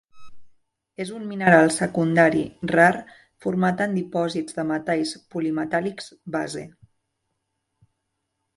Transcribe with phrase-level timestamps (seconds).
[1.03, 2.89] És un mineral secundari rar
[3.45, 6.67] format en dipòsits de metalls polimetàl·lics base.